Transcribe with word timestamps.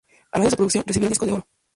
Al 0.31 0.39
mes 0.41 0.45
de 0.47 0.49
su 0.49 0.55
producción 0.55 0.83
recibió 0.87 1.05
el 1.05 1.11
disco 1.11 1.27
de 1.27 1.33
oro. 1.33 1.47